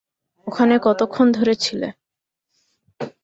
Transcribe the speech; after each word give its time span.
ওখানে 0.47 0.75
কতক্ষণ 0.81 1.27
ধরে 1.31 1.53
ছিল? 1.55 1.81